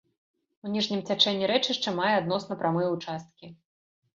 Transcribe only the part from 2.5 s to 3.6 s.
прамыя ўчасткі.